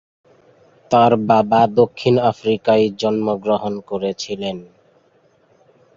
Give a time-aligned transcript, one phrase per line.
[0.91, 4.57] তার বাবা দক্ষিণ আফ্রিকায় জন্মগ্রহণ করেছিলেন।